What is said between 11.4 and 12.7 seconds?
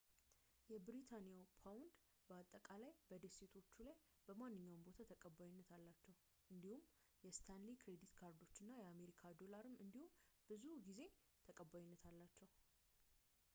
ተቀባይነት አላቸው